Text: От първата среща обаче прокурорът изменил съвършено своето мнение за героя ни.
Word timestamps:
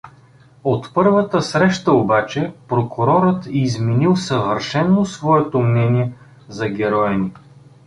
От 0.63 0.91
първата 0.93 1.41
среща 1.41 1.91
обаче 1.93 2.53
прокурорът 2.67 3.47
изменил 3.49 4.15
съвършено 4.15 5.05
своето 5.05 5.59
мнение 5.59 6.13
за 6.47 6.67
героя 6.69 7.11
ни. 7.17 7.31